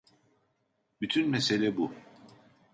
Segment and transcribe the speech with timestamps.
[1.01, 1.93] Bütün mesele bu.